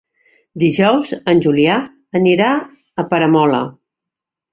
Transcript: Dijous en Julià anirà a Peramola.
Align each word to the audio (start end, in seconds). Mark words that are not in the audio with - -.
Dijous 0.61 1.11
en 1.33 1.41
Julià 1.45 1.75
anirà 2.21 2.47
a 2.57 3.05
Peramola. 3.13 3.61